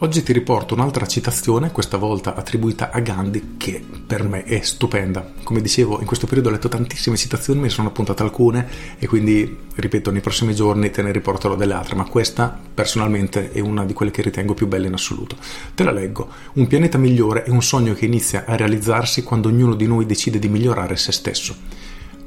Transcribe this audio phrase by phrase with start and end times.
[0.00, 5.32] Oggi ti riporto un'altra citazione, questa volta attribuita a Gandhi, che per me è stupenda.
[5.42, 9.58] Come dicevo, in questo periodo ho letto tantissime citazioni, ne sono appuntate alcune e quindi,
[9.74, 13.92] ripeto, nei prossimi giorni te ne riporterò delle altre, ma questa personalmente è una di
[13.92, 15.34] quelle che ritengo più belle in assoluto.
[15.74, 16.28] Te la leggo.
[16.52, 20.38] Un pianeta migliore è un sogno che inizia a realizzarsi quando ognuno di noi decide
[20.38, 21.56] di migliorare se stesso.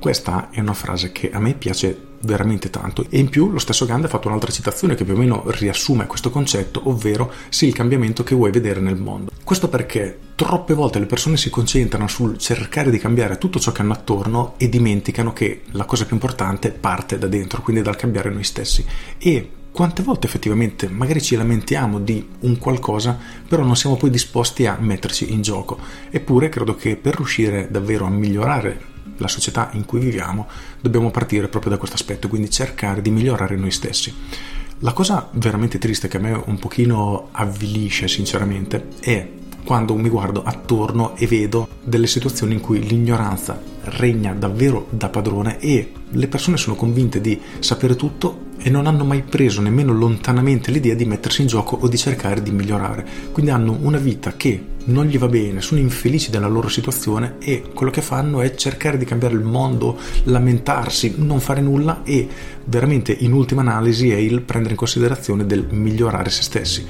[0.02, 3.86] Questa è una frase che a me piace veramente tanto e in più lo stesso
[3.86, 7.76] Gandhi ha fatto un'altra citazione che più o meno riassume questo concetto, ovvero sì il
[7.76, 9.30] cambiamento che vuoi vedere nel mondo.
[9.44, 13.84] Questo perché troppe volte le persone si concentrano sul cercare di cambiare tutto ciò che
[13.84, 18.32] hanno attorno e dimenticano che la cosa più importante parte da dentro, quindi dal cambiare
[18.32, 18.84] noi stessi.
[19.20, 24.66] E quante volte effettivamente magari ci lamentiamo di un qualcosa, però non siamo poi disposti
[24.66, 25.78] a metterci in gioco.
[26.10, 28.90] Eppure credo che per riuscire davvero a migliorare
[29.22, 30.48] la società in cui viviamo,
[30.80, 34.14] dobbiamo partire proprio da questo aspetto, quindi cercare di migliorare noi stessi.
[34.80, 39.40] La cosa veramente triste che a me un pochino avvilisce sinceramente è
[39.72, 45.60] quando mi guardo attorno e vedo delle situazioni in cui l'ignoranza regna davvero da padrone
[45.60, 50.72] e le persone sono convinte di sapere tutto e non hanno mai preso nemmeno lontanamente
[50.72, 53.08] l'idea di mettersi in gioco o di cercare di migliorare.
[53.32, 57.64] Quindi hanno una vita che non gli va bene, sono infelici della loro situazione e
[57.74, 62.28] quello che fanno è cercare di cambiare il mondo, lamentarsi, non fare nulla e
[62.66, 66.86] veramente in ultima analisi è il prendere in considerazione del migliorare se stessi.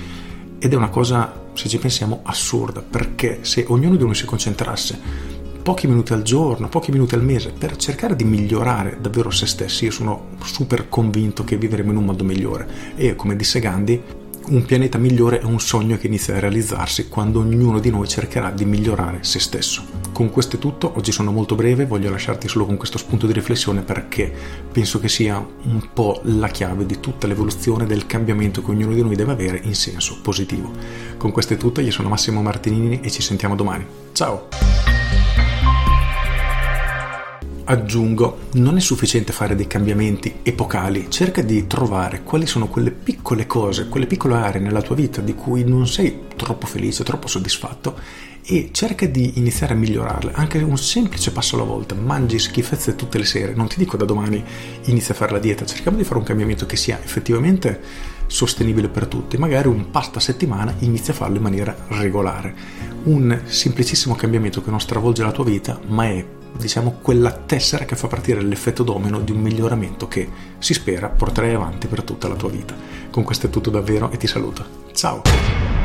[0.57, 5.39] Ed è una cosa, se ci pensiamo, assurda, perché se ognuno di noi si concentrasse
[5.61, 9.85] pochi minuti al giorno, pochi minuti al mese per cercare di migliorare davvero se stessi.
[9.85, 14.01] Io sono super convinto che vivremo in un modo migliore e come disse Gandhi,
[14.47, 18.49] un pianeta migliore è un sogno che inizia a realizzarsi quando ognuno di noi cercherà
[18.49, 20.00] di migliorare se stesso.
[20.21, 23.33] Con questo è tutto, oggi sono molto breve, voglio lasciarti solo con questo spunto di
[23.33, 24.31] riflessione perché
[24.71, 29.01] penso che sia un po' la chiave di tutta l'evoluzione del cambiamento che ognuno di
[29.01, 30.73] noi deve avere in senso positivo.
[31.17, 33.83] Con questo è tutto, io sono Massimo Martinini e ci sentiamo domani.
[34.11, 34.47] Ciao!
[37.63, 43.47] Aggiungo, non è sufficiente fare dei cambiamenti epocali, cerca di trovare quali sono quelle piccole
[43.47, 48.29] cose, quelle piccole aree nella tua vita di cui non sei troppo felice, troppo soddisfatto
[48.45, 53.17] e cerca di iniziare a migliorarle, anche un semplice passo alla volta, mangi schifezze tutte
[53.17, 54.43] le sere, non ti dico da domani
[54.85, 57.79] inizia a fare la dieta, cerchiamo di fare un cambiamento che sia effettivamente
[58.27, 62.53] sostenibile per tutti, magari un pasto a settimana inizia a farlo in maniera regolare,
[63.03, 66.25] un semplicissimo cambiamento che non stravolge la tua vita, ma è
[66.57, 71.53] diciamo quella tessera che fa partire l'effetto domino di un miglioramento che si spera porterai
[71.53, 72.75] avanti per tutta la tua vita.
[73.09, 74.65] Con questo è tutto davvero e ti saluto.
[74.93, 75.80] Ciao!